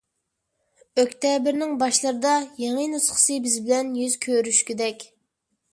ئۆكتەبىرنىڭ 1.01 1.75
باشلىرىدا 1.83 2.33
يېڭى 2.65 2.89
نۇسخىسى 2.95 3.41
بىز 3.45 3.61
بىلەن 3.69 3.95
يۈز 4.03 4.21
كۆرۈشكۈدەك! 4.27 5.09